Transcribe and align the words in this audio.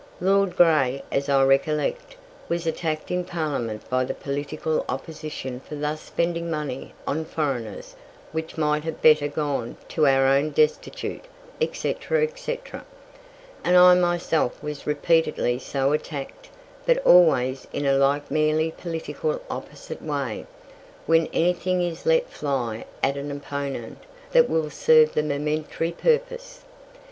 Lord 0.19 0.55
Grey, 0.55 1.03
as 1.11 1.29
I 1.29 1.43
recollect, 1.43 2.15
was 2.49 2.65
attacked 2.65 3.11
in 3.11 3.23
Parliament 3.23 3.87
by 3.87 4.03
the 4.03 4.15
political 4.15 4.83
opposition 4.89 5.59
for 5.59 5.75
thus 5.75 6.01
spending 6.01 6.49
money 6.49 6.95
on 7.05 7.23
foreigners 7.23 7.95
which 8.31 8.57
might 8.57 8.83
have 8.83 9.03
better 9.03 9.27
gone 9.27 9.77
to 9.89 10.07
our 10.07 10.25
own 10.25 10.49
destitute, 10.49 11.25
etc., 11.61 12.23
etc. 12.23 12.83
And 13.63 13.77
I 13.77 13.93
myself 13.93 14.63
was 14.63 14.87
repeatedly 14.87 15.59
so 15.59 15.91
attacked, 15.93 16.49
but 16.87 16.97
always 17.05 17.67
in 17.71 17.85
a 17.85 17.93
like 17.93 18.31
merely 18.31 18.71
political 18.71 19.39
opposition 19.51 20.07
way, 20.07 20.47
when 21.05 21.27
anything 21.27 21.83
is 21.83 22.07
let 22.07 22.27
fly 22.27 22.85
at 23.03 23.17
an 23.17 23.29
opponent 23.29 23.99
that 24.31 24.49
will 24.49 24.71
serve 24.71 25.13
the 25.13 25.21
momentary 25.21 25.91
purpose. 25.91 26.63